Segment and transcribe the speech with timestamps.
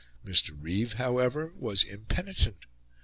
[0.25, 0.57] Mr.
[0.59, 2.65] Reeve, however, was impenitent.